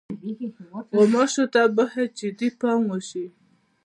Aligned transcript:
غوماشې 0.95 1.43
ته 1.53 1.61
باید 1.77 2.09
جدي 2.19 2.49
پام 2.59 2.81
وشي. 2.91 3.25